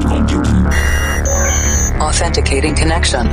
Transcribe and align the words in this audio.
cloud 0.00 0.28
computing. 0.28 0.66
Authenticating 2.00 2.74
connection. 2.74 3.26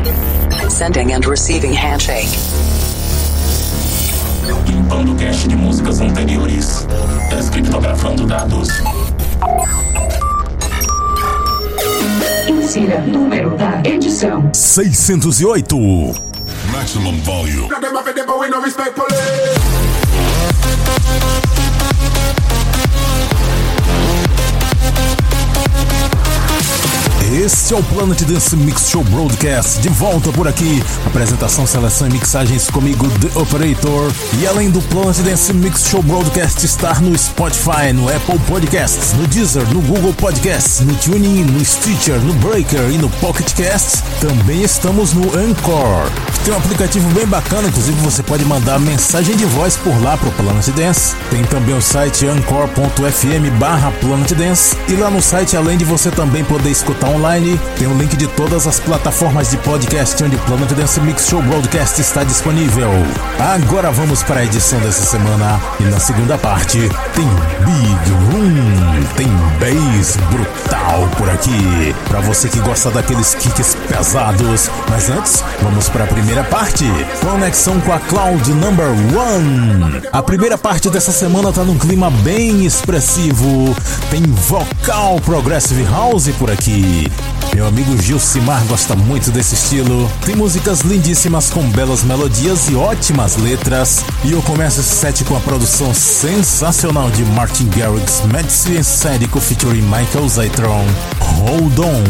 Sending 0.69 1.13
and 1.13 1.25
receiving 1.25 1.73
handshake. 1.73 2.29
Limpando 4.67 5.15
cache 5.15 5.47
de 5.47 5.55
músicas 5.55 6.01
anteriores. 6.01 6.87
Descriptografando 7.29 8.25
dados. 8.25 8.69
Insira 12.47 13.01
número 13.01 13.55
da 13.57 13.81
edição: 13.83 14.49
608. 14.53 15.75
Maximum 16.71 17.17
volume. 17.21 17.69
Este 27.35 27.73
é 27.73 27.77
o 27.77 27.83
Planet 27.83 28.21
Dance 28.21 28.55
Mix 28.55 28.87
Show 28.89 29.03
Broadcast, 29.03 29.81
de 29.81 29.89
volta 29.89 30.31
por 30.31 30.47
aqui. 30.47 30.81
Apresentação, 31.05 31.67
seleção 31.67 32.07
e 32.07 32.11
mixagens 32.13 32.69
comigo, 32.69 33.09
The 33.19 33.37
Operator. 33.37 34.09
E 34.39 34.47
além 34.47 34.69
do 34.69 34.81
Planet 34.83 35.17
Dance 35.17 35.51
Mix 35.51 35.85
Show 35.85 36.01
Broadcast 36.01 36.65
estar 36.65 37.01
no 37.01 37.15
Spotify, 37.17 37.91
no 37.93 38.07
Apple 38.07 38.39
Podcasts, 38.47 39.11
no 39.11 39.27
Deezer, 39.27 39.67
no 39.73 39.81
Google 39.81 40.13
Podcasts, 40.13 40.79
no 40.79 40.95
TuneIn, 40.95 41.43
no 41.43 41.65
Stitcher, 41.65 42.21
no 42.21 42.33
Breaker 42.35 42.89
e 42.89 42.97
no 42.97 43.09
Pocket 43.09 43.51
Casts, 43.53 44.01
também 44.21 44.63
estamos 44.63 45.11
no 45.11 45.37
Anchor. 45.37 46.09
Tem 46.45 46.53
um 46.53 46.57
aplicativo 46.57 47.09
bem 47.09 47.25
bacana, 47.25 47.67
inclusive 47.67 47.99
você 47.99 48.23
pode 48.23 48.45
mandar 48.45 48.79
mensagem 48.79 49.35
de 49.35 49.43
voz 49.45 49.75
por 49.75 50.01
lá 50.01 50.15
pro 50.15 50.31
Planet 50.31 50.69
Dance. 50.69 51.13
Tem 51.29 51.43
também 51.43 51.75
o 51.75 51.81
site 51.81 52.27
anchor.fm 52.27 53.59
barra 53.59 53.91
Planet 53.99 54.31
Dance. 54.31 54.77
E 54.87 54.93
lá 54.93 55.09
no 55.09 55.21
site, 55.21 55.57
além 55.57 55.77
de 55.77 55.83
você 55.83 56.09
também 56.11 56.45
poder 56.45 56.69
escutar 56.69 57.09
online, 57.09 57.24
tem 57.79 57.87
o 57.87 57.97
link 57.97 58.15
de 58.15 58.27
todas 58.27 58.67
as 58.67 58.79
plataformas 58.79 59.49
de 59.49 59.57
podcast 59.57 60.23
onde 60.23 60.37
Planet 60.37 60.71
Dance 60.73 61.01
Mix 61.01 61.27
Show 61.27 61.41
Broadcast 61.41 61.99
está 61.99 62.23
disponível. 62.23 62.87
Agora 63.39 63.91
vamos 63.91 64.21
para 64.21 64.41
a 64.41 64.45
edição 64.45 64.79
dessa 64.79 65.03
semana. 65.03 65.59
E 65.79 65.83
na 65.85 65.99
segunda 65.99 66.37
parte 66.37 66.77
tem 67.15 67.27
Big 67.65 68.11
Room, 68.29 69.03
tem 69.15 69.27
bass 69.59 70.17
brutal 70.29 71.09
por 71.17 71.27
aqui. 71.31 71.95
Para 72.07 72.19
você 72.19 72.47
que 72.47 72.59
gosta 72.59 72.91
daqueles 72.91 73.33
kicks 73.33 73.75
pesados. 73.87 74.69
Mas 74.87 75.09
antes, 75.09 75.43
vamos 75.63 75.89
para 75.89 76.03
a 76.03 76.07
primeira 76.07 76.43
parte. 76.43 76.85
Conexão 77.21 77.81
com 77.81 77.91
a 77.91 77.99
Cloud 78.01 78.53
Number 78.53 78.85
One. 79.17 80.03
A 80.13 80.21
primeira 80.21 80.59
parte 80.59 80.91
dessa 80.91 81.11
semana 81.11 81.51
tá 81.51 81.63
num 81.63 81.79
clima 81.79 82.11
bem 82.11 82.67
expressivo. 82.67 83.75
Tem 84.11 84.21
vocal 84.21 85.19
Progressive 85.21 85.83
House 85.85 86.29
por 86.37 86.51
aqui. 86.51 87.11
Meu 87.55 87.65
amigo 87.65 87.97
Gilcimar 87.97 88.61
gosta 88.65 88.95
muito 88.95 89.31
desse 89.31 89.55
estilo. 89.55 90.11
Tem 90.25 90.35
músicas 90.35 90.81
lindíssimas 90.81 91.49
com 91.49 91.61
belas 91.69 92.03
melodias 92.03 92.67
e 92.69 92.75
ótimas 92.75 93.37
letras. 93.37 94.03
E 94.25 94.33
eu 94.33 94.41
começo 94.41 94.81
esse 94.81 94.93
set 94.93 95.23
com 95.23 95.37
a 95.37 95.39
produção 95.39 95.93
sensacional 95.93 97.09
de 97.11 97.23
Martin 97.23 97.69
Garrix, 97.69 98.21
Madison 98.25 98.83
Sádico 98.83 99.39
featuring 99.39 99.83
Michael 99.83 100.27
Zytron. 100.27 100.85
Hold 101.21 101.79
On. 101.79 102.03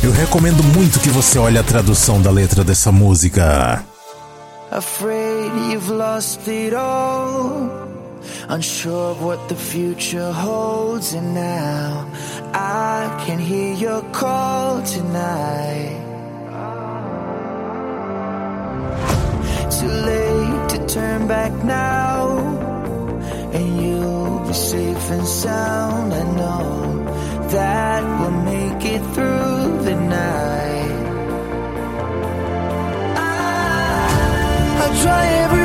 Eu 0.00 0.12
recomendo 0.12 0.62
muito 0.62 1.00
que 1.00 1.08
você 1.08 1.40
olhe 1.40 1.58
a 1.58 1.64
tradução 1.64 2.22
da 2.22 2.30
letra 2.30 2.62
dessa 2.62 2.92
música. 2.92 3.84
Afraid 4.70 5.72
you've 5.72 5.90
lost 5.90 6.48
it 6.48 6.74
all. 6.74 8.03
Unsure 8.48 9.10
of 9.12 9.22
what 9.22 9.48
the 9.48 9.56
future 9.56 10.32
holds, 10.32 11.14
and 11.14 11.34
now 11.34 12.06
I 12.52 13.24
can 13.26 13.38
hear 13.38 13.74
your 13.74 14.02
call 14.12 14.82
tonight. 14.82 16.00
Too 19.78 19.94
late 20.12 20.68
to 20.70 20.86
turn 20.86 21.26
back 21.26 21.52
now, 21.64 22.38
and 23.52 23.66
you'll 23.82 24.40
be 24.46 24.52
safe 24.52 25.10
and 25.10 25.26
sound. 25.26 26.12
I 26.14 26.24
know 26.40 26.68
that 27.50 28.02
we'll 28.20 28.40
make 28.54 28.84
it 28.94 29.02
through 29.14 29.82
the 29.88 29.96
night. 29.96 31.02
I'll 34.80 34.96
try 35.02 35.26
every 35.44 35.63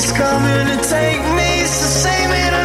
It's 0.00 0.12
coming 0.12 0.66
to 0.68 0.88
take 0.88 1.22
me, 1.34 1.64
so 1.66 1.86
save 2.06 2.30
it 2.30 2.57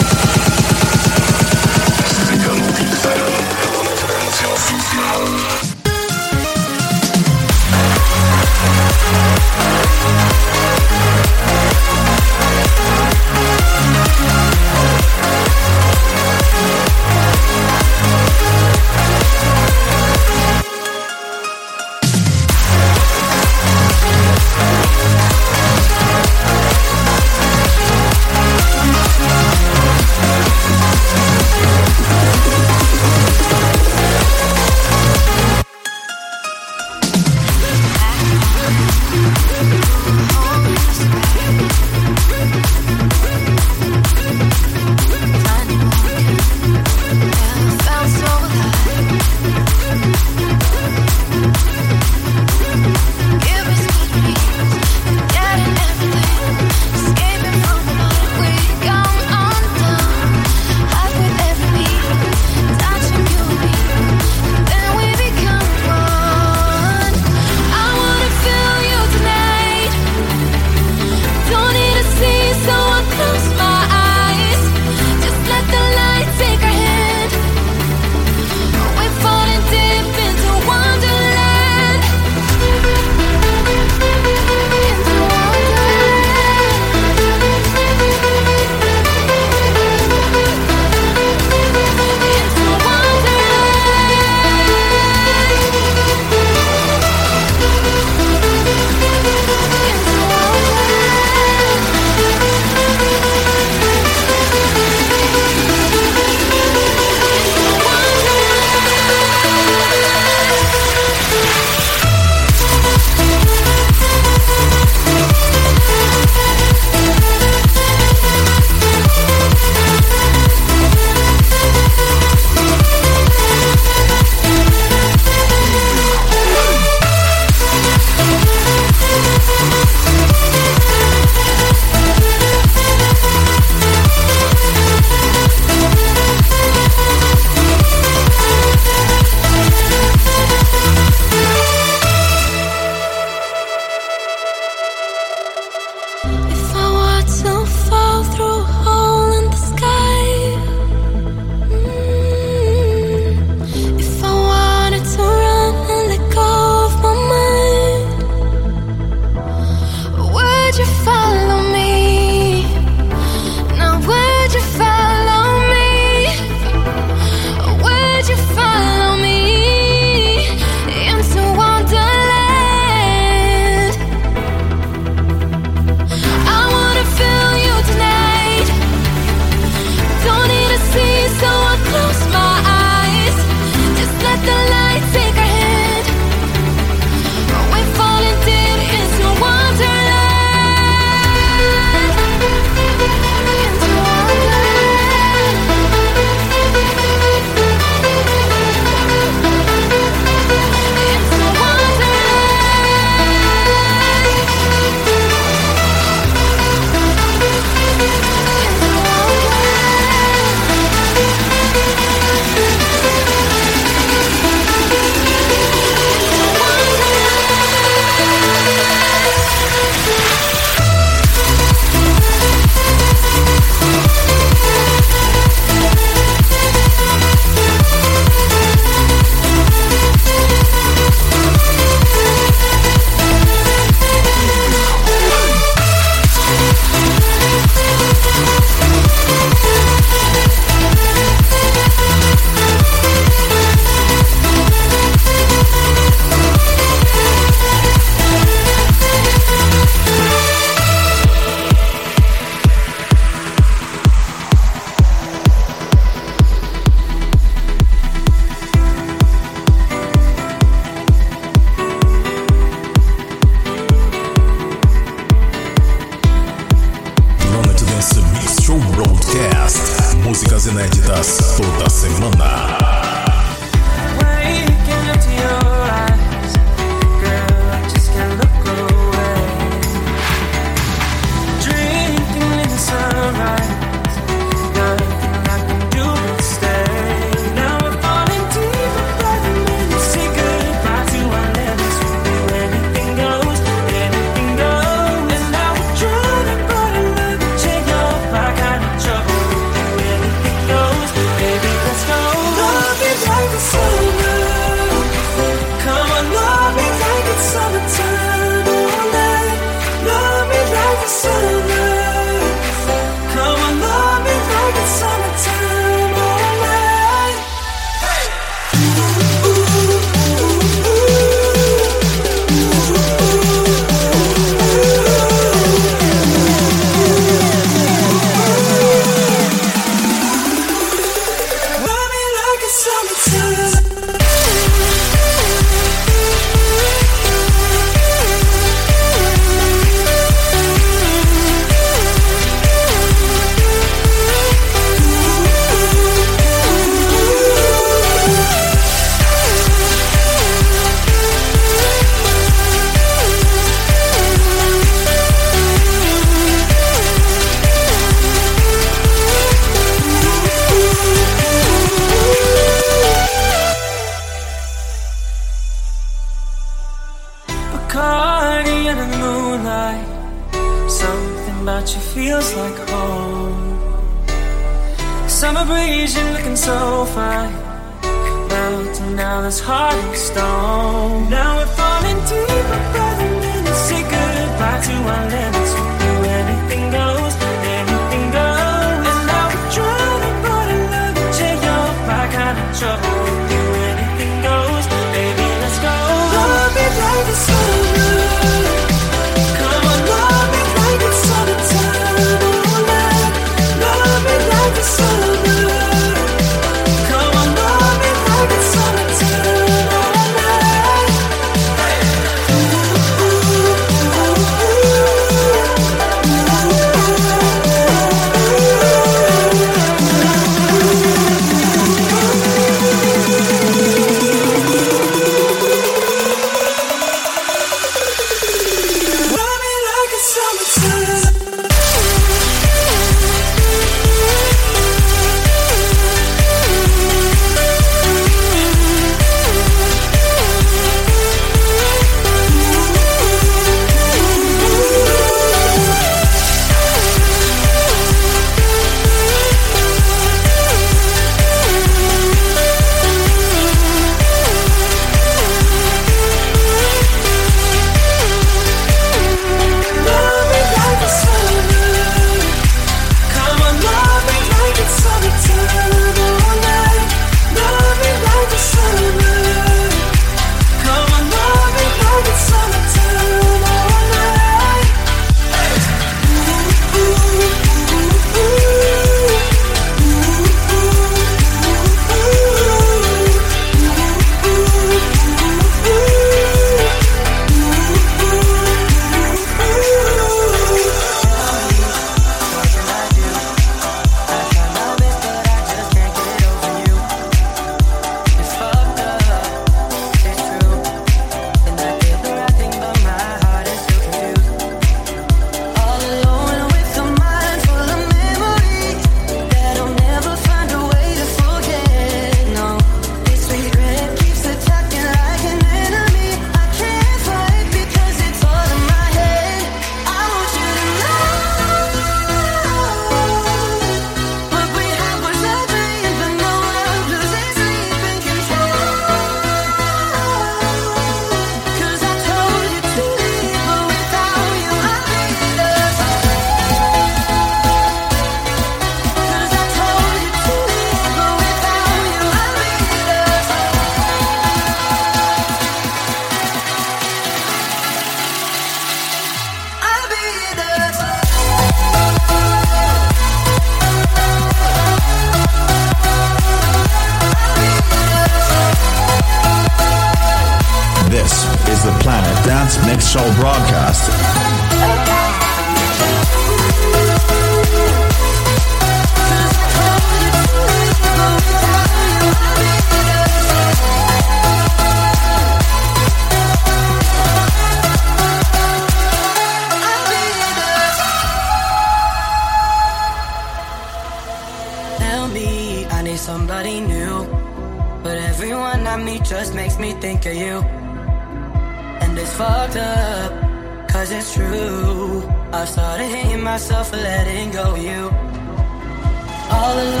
All 599.71 599.79
alone 599.79 600.00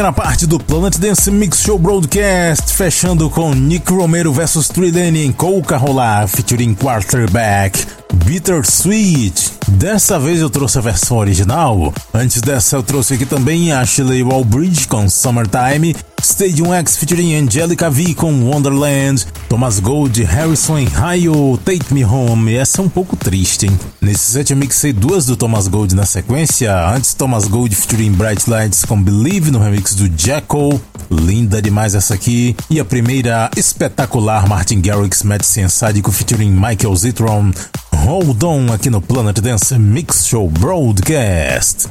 Primeira 0.00 0.16
parte 0.16 0.46
do 0.46 0.58
Planet 0.58 0.96
Dance 0.96 1.30
Mix 1.30 1.60
Show 1.60 1.78
Broadcast, 1.78 2.72
fechando 2.72 3.28
com 3.28 3.52
Nick 3.52 3.92
Romero 3.92 4.32
vs 4.32 4.66
Trilene 4.68 5.26
em 5.26 5.30
Coca 5.30 5.76
Rolar, 5.76 6.26
featuring 6.26 6.74
Quarterback. 6.74 7.86
Bittersweet. 8.24 9.52
Dessa 9.68 10.18
vez 10.18 10.40
eu 10.40 10.48
trouxe 10.48 10.78
a 10.78 10.80
versão 10.80 11.18
original. 11.18 11.92
Antes 12.14 12.40
dessa 12.40 12.76
eu 12.76 12.82
trouxe 12.82 13.12
aqui 13.12 13.26
também 13.26 13.72
Ashley 13.72 14.22
Wallbridge 14.22 14.88
com 14.88 15.06
Summertime, 15.06 15.94
Stadium 16.22 16.74
X 16.74 16.96
featuring 16.96 17.34
Angelica 17.34 17.90
V 17.90 18.14
com 18.14 18.32
Wonderland, 18.44 19.26
Thomas 19.48 19.80
Gold, 19.80 20.22
Harrison 20.22 20.84
Raio, 20.84 21.58
Take 21.64 21.92
Me 21.92 22.04
Home. 22.04 22.54
Essa 22.54 22.80
é 22.80 22.84
um 22.84 22.88
pouco 22.88 23.16
triste, 23.16 23.66
hein? 23.66 23.78
Nesse 24.00 24.32
set 24.32 24.50
eu 24.50 24.56
mixei 24.56 24.92
duas 24.92 25.26
do 25.26 25.36
Thomas 25.36 25.68
Gold 25.68 25.94
na 25.94 26.04
sequência. 26.04 26.74
Antes 26.88 27.14
Thomas 27.14 27.46
Gold 27.46 27.74
featuring 27.74 28.12
Bright 28.12 28.48
Lights 28.48 28.84
com 28.84 29.00
Believe 29.02 29.50
no 29.50 29.58
remix 29.58 29.94
do 29.94 30.10
Jackal. 30.16 30.80
Linda 31.10 31.60
demais 31.60 31.94
essa 31.94 32.14
aqui. 32.14 32.56
E 32.68 32.78
a 32.78 32.84
primeira 32.84 33.50
espetacular 33.56 34.48
Martin 34.48 34.80
Garrix 34.80 35.22
Madison 35.22 35.68
Sádico 35.68 36.12
featuring 36.12 36.50
Michael 36.50 36.96
Zitron 36.96 37.50
Hold 37.94 38.42
On 38.42 38.72
aqui 38.72 38.90
no 38.90 39.00
Planet 39.00 39.38
Dance 39.40 39.78
Mix 39.78 40.26
Show 40.26 40.48
Broadcast. 40.48 41.88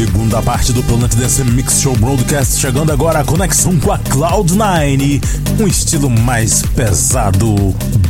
Segunda 0.00 0.40
parte 0.40 0.72
do 0.72 0.82
Planet 0.82 1.14
Dance 1.14 1.44
Mix 1.44 1.82
Show 1.82 1.94
Broadcast, 1.94 2.58
chegando 2.58 2.90
agora 2.90 3.18
a 3.18 3.24
conexão 3.24 3.78
com 3.78 3.92
a 3.92 3.98
Cloud9, 3.98 5.22
um 5.60 5.68
estilo 5.68 6.08
mais 6.08 6.62
pesado, 6.74 7.54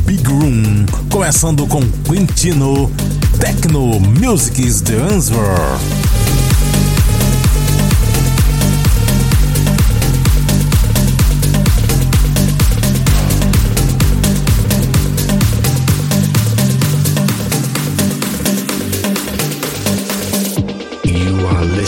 Big 0.07 0.23
Room, 0.25 0.87
começando 1.11 1.67
com 1.67 1.83
Quintino 2.05 2.89
Techno 3.41 3.99
Music 3.99 4.65
is 4.65 4.81
the 4.83 4.95
answer. 4.95 6.20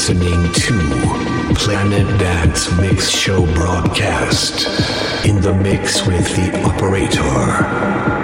Listening 0.08 0.52
to 0.54 1.54
Planet 1.54 2.18
Dance 2.18 2.76
Mix 2.80 3.08
Show 3.08 3.46
broadcast 3.54 4.66
in 5.24 5.40
the 5.40 5.54
mix 5.54 6.04
with 6.04 6.26
the 6.34 6.60
operator. 6.64 8.21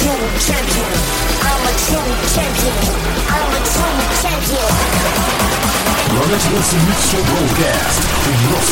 true 0.00 0.16
champion. 0.40 0.92
I'm 1.44 1.60
a 1.60 1.72
true 1.76 2.12
champion. 2.32 2.76
I'm 3.28 3.52
a 3.52 3.60
true 3.68 4.00
champion. 4.22 4.70
Management 6.16 6.68
Mixture 6.88 7.24
Broadcast. 7.28 8.00
У 8.26 8.34
нас. 8.50 8.68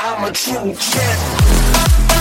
I'm 0.00 0.24
a 0.24 0.32
true 0.32 0.74
champion. 0.74 2.19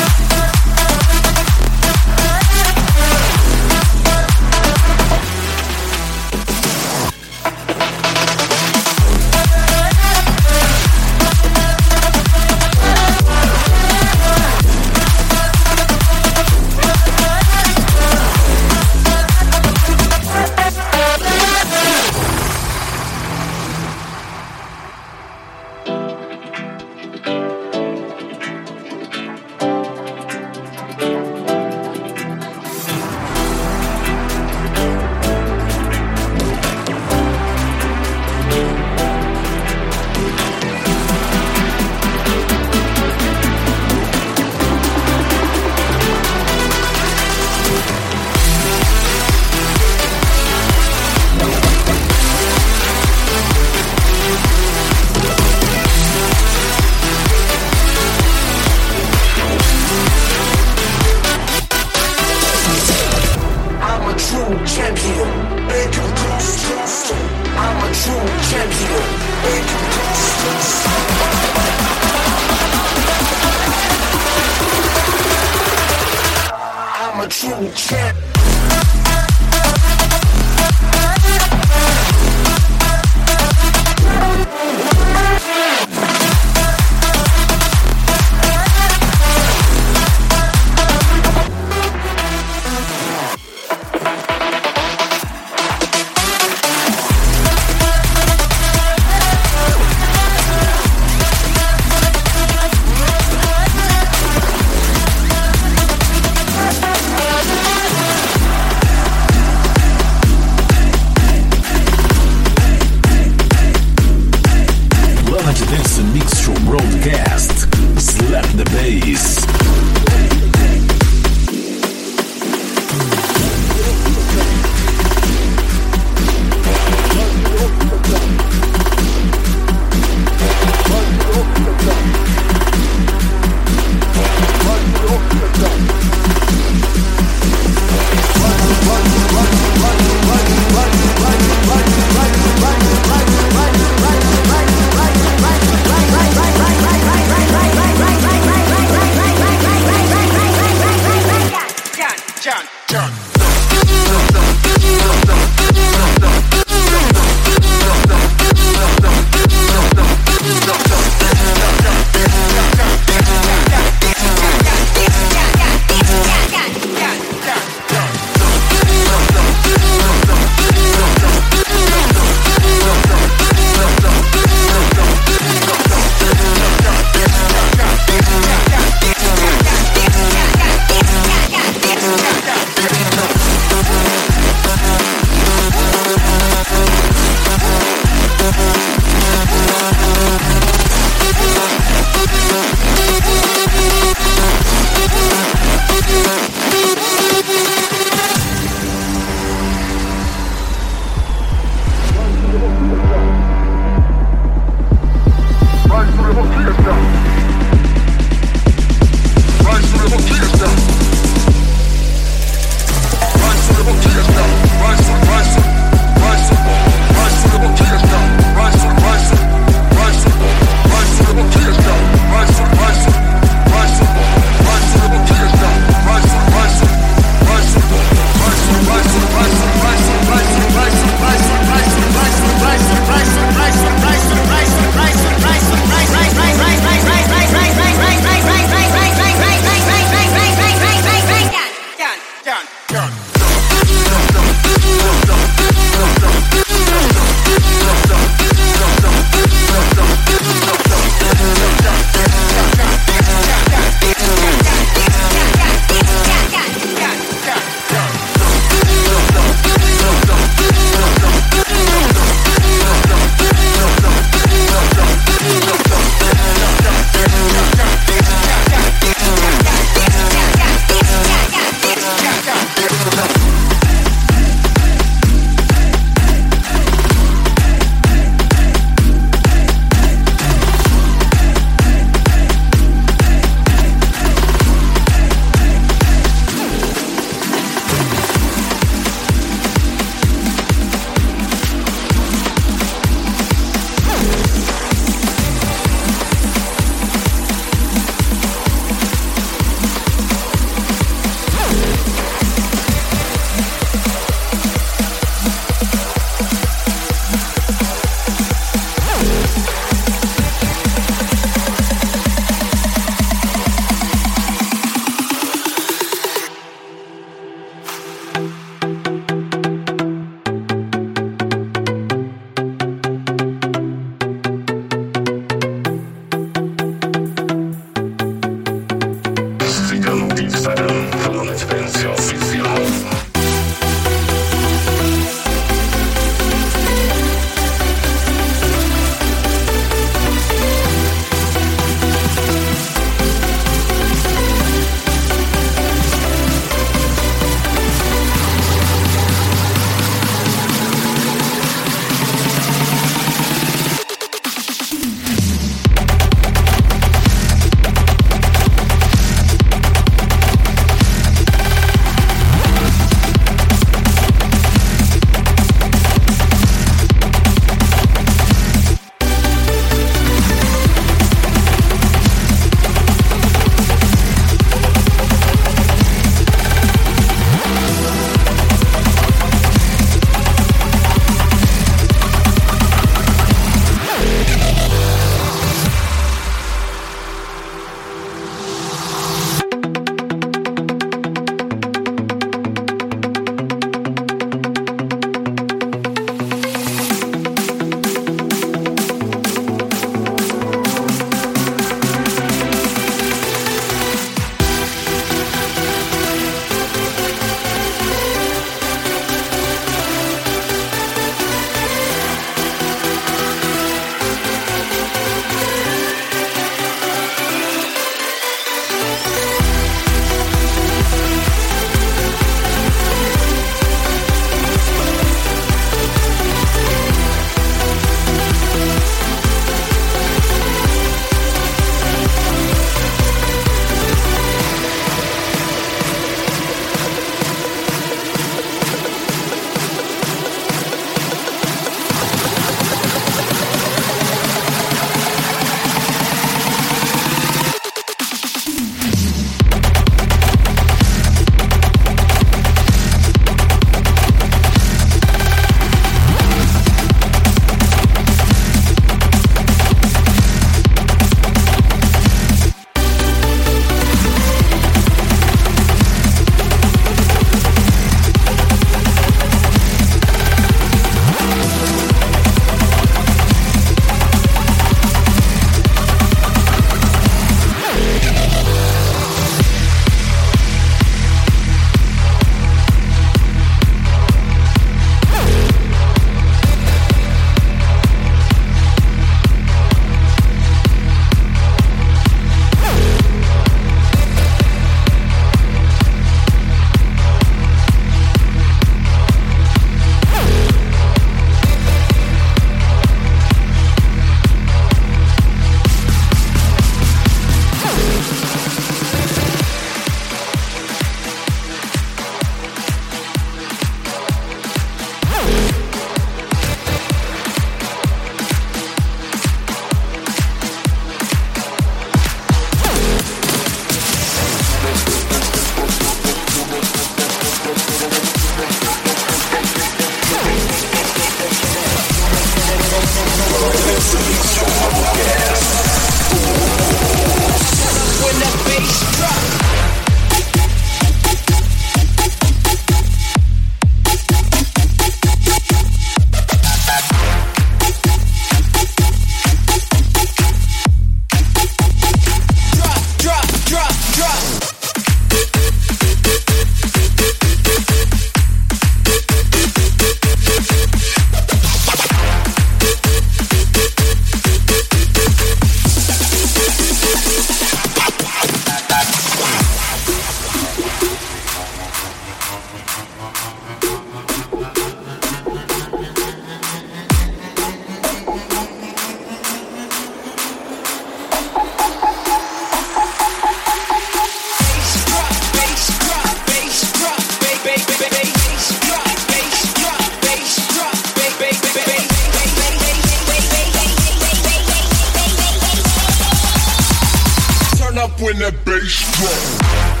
up 598.11 598.21
when 598.21 598.37
that 598.39 598.53
bass 598.65 598.99
drop. 599.17 600.00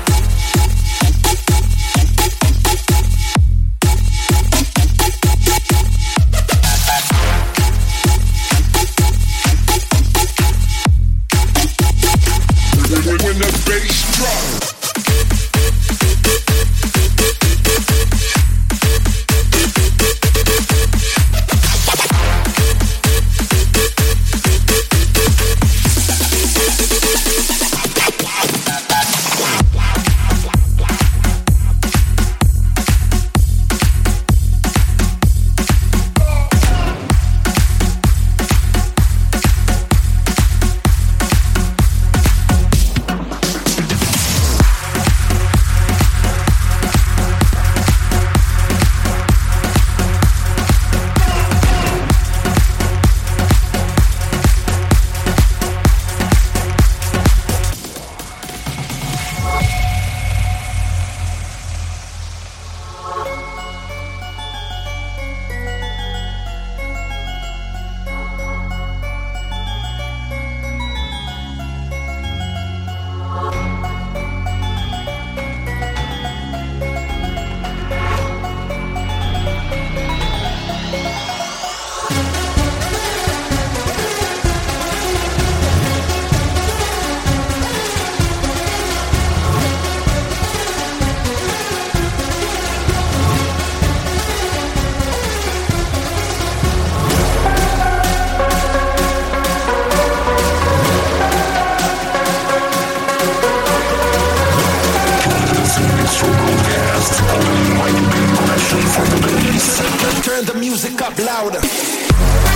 Music 110.83 111.01
up 111.03 111.15
louder. 111.19 112.50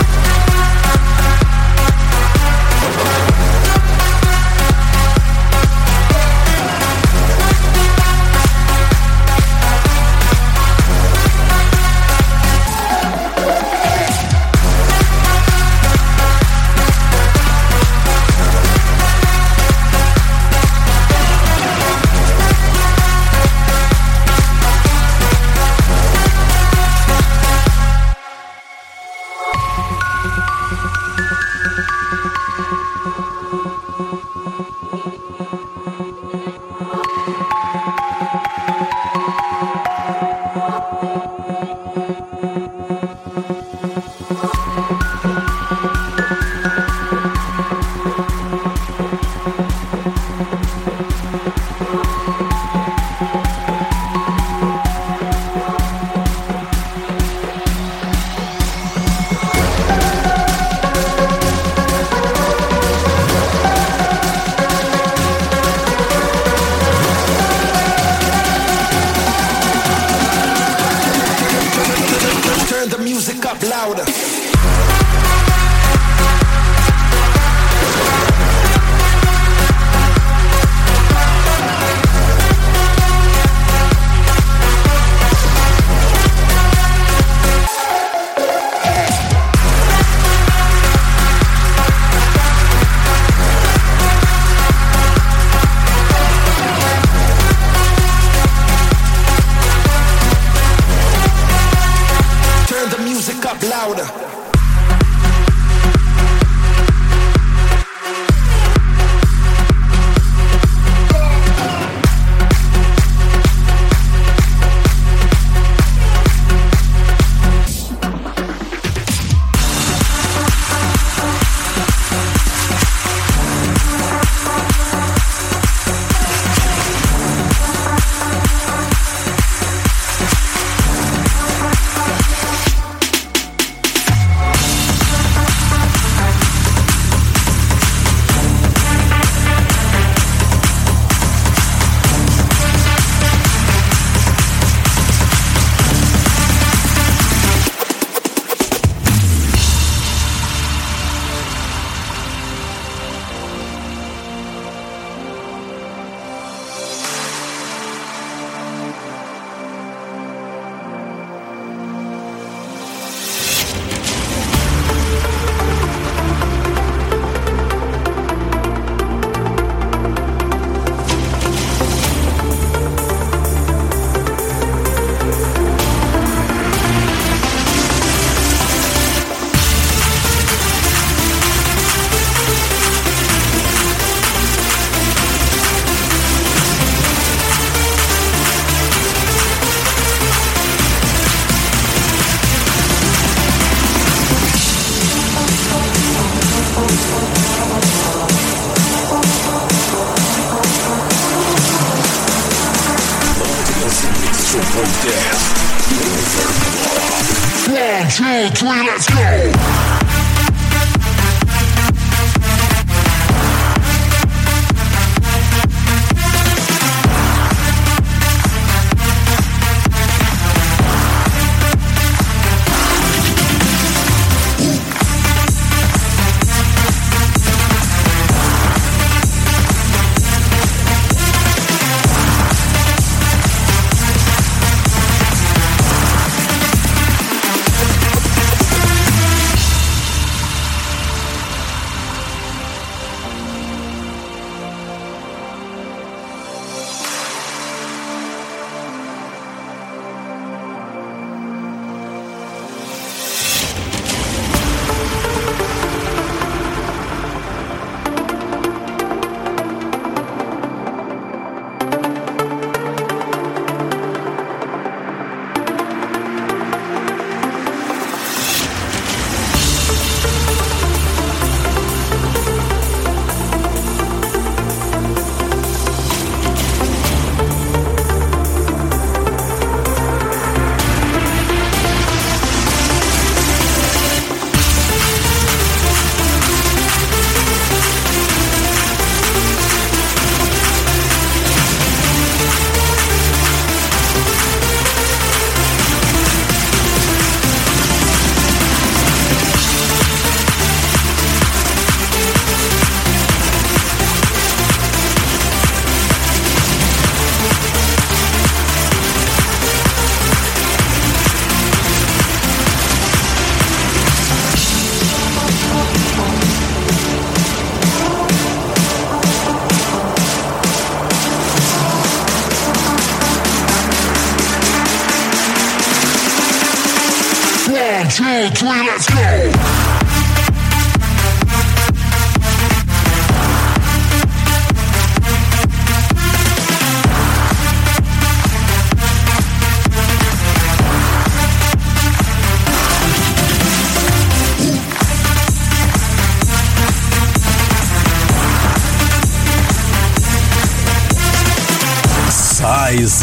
One, 208.05 208.11
two, 208.11 208.49
three, 208.55 208.85
let's 208.85 209.09
go. 209.09 210.14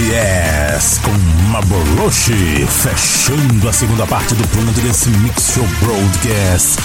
Yes 0.03 0.99
com 0.99 1.13
Maboroshi, 1.51 2.67
fechando 2.67 3.69
a 3.69 3.73
segunda 3.73 4.07
parte 4.07 4.35
do 4.35 4.47
Planet 4.49 4.75
Dance 4.77 5.09
Mix 5.09 5.53
Show 5.55 5.67
Broadcast. 5.81 6.79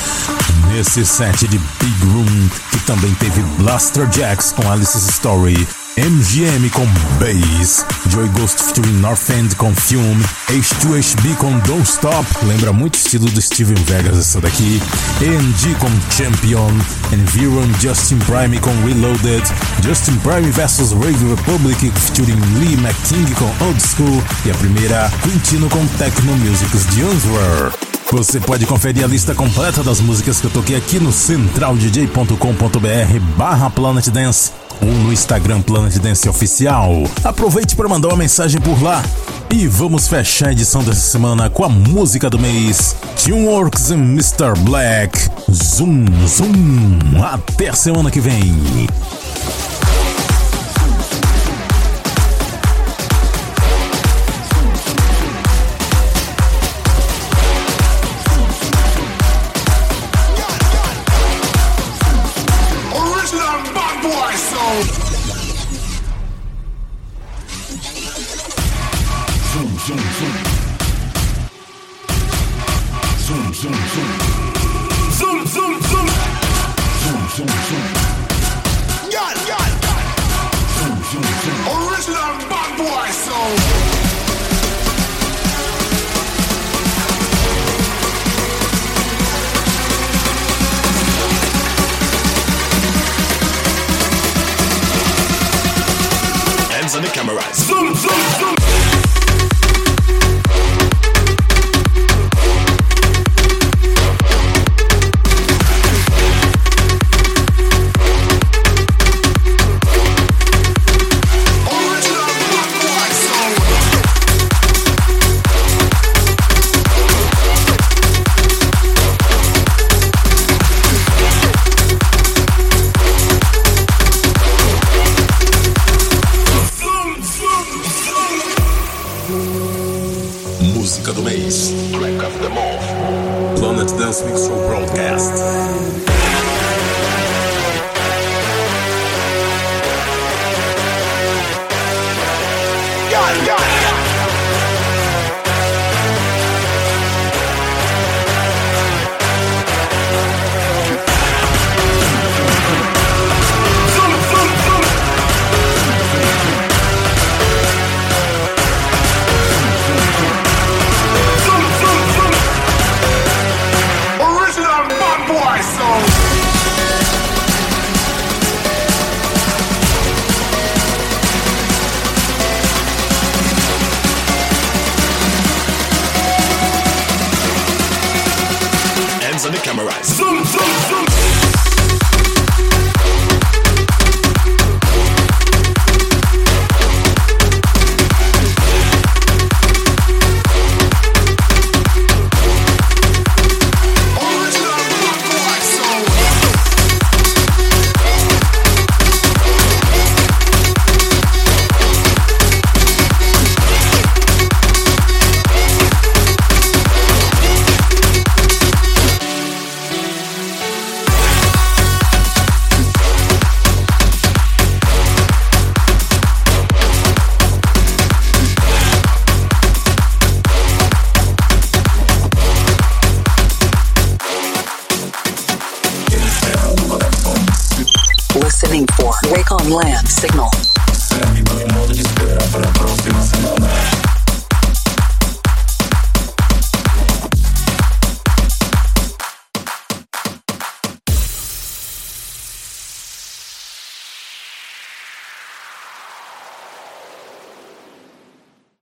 Nesse 0.72 1.06
set 1.06 1.48
de 1.48 1.58
Big 1.58 2.06
Room, 2.06 2.50
que 2.72 2.80
também 2.82 3.14
teve 3.16 3.42
Blaster 3.58 4.08
Jacks 4.12 4.52
com 4.52 4.70
Alice's 4.72 5.10
Story, 5.10 5.68
MGM 5.98 6.70
com 6.70 6.86
Bass, 7.20 7.84
Joy 8.10 8.30
Ghost 8.30 8.62
featuring 8.62 9.00
North 9.00 9.32
End 9.32 9.56
com 9.56 9.74
Fume, 9.74 10.24
H2HB 10.48 11.36
com 11.38 11.58
Don't 11.60 11.90
Stop, 11.90 12.24
lembra 12.46 12.72
muito 12.72 12.94
o 12.94 12.98
estilo 12.98 13.28
do 13.32 13.42
Steven 13.42 13.74
Vegas 13.86 14.20
essa 14.20 14.40
daqui, 14.40 14.80
AMG 15.20 15.74
com 15.80 15.90
Champion, 16.12 16.70
Environ 17.12 17.68
Justin 17.82 18.20
Prime 18.20 18.60
com 18.60 18.70
Reloaded, 18.86 19.44
Justin 19.84 20.18
Prime 20.18 20.52
vs 20.52 20.92
Rave 20.92 21.36
Republic 21.36 21.92
featuring 21.92 22.40
Lee 22.60 22.76
McKing 22.76 23.34
com 23.34 23.52
Old 23.66 23.82
School 23.82 24.24
e 24.46 24.52
a 24.52 24.54
primeira 24.54 25.12
Quintino 25.24 25.68
com 25.68 25.84
Techno 25.98 26.38
Musics 26.38 26.86
de 26.94 27.02
Answer. 27.02 27.74
Você 28.12 28.40
pode 28.40 28.68
conferir 28.68 29.04
a 29.04 29.08
lista 29.08 29.34
completa 29.34 29.82
das 29.84 30.00
músicas 30.00 30.40
que 30.40 30.46
eu 30.46 30.52
toquei 30.52 30.76
aqui 30.76 31.00
no 31.00 31.12
centraldj.com.br 31.12 33.20
barra 33.36 33.72
Planet 33.72 34.08
Dance 34.10 34.52
ou 34.82 34.88
no 34.88 35.14
Instagram 35.14 35.62
Planet 35.62 35.98
Dance 35.98 36.28
Oficial. 36.28 37.04
Aproveite 37.24 37.76
para 37.76 37.88
mandar 37.88 38.10
uma 38.10 38.18
mensagem 38.18 38.60
por 38.62 38.82
lá. 38.82 39.04
E 39.50 39.68
vamos 39.68 40.08
fechar 40.08 40.50
a 40.50 40.52
edição 40.52 40.84
dessa 40.84 41.00
semana 41.00 41.50
com 41.50 41.64
a 41.64 41.70
música 41.70 42.30
do 42.30 42.38
mês 42.38 42.96
Teamworks 43.24 43.92
e 43.92 43.94
Mr. 43.94 44.54
Black. 44.60 45.30
Zoom, 45.52 46.06
zoom. 46.28 47.24
Até 47.24 47.72
semana 47.74 48.12
que 48.12 48.20
vem. 48.20 48.88